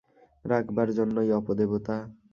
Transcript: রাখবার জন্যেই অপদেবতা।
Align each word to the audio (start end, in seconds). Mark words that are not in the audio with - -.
রাখবার 0.45 0.87
জন্যেই 0.97 1.29
অপদেবতা। 1.31 1.95